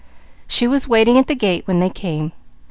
She 0.47 0.67
was 0.67 0.87
waiting 0.87 1.19
at 1.19 1.27
the 1.27 1.35
gate 1.35 1.67
when 1.67 1.79
they 1.79 1.91
came. 1.91 2.31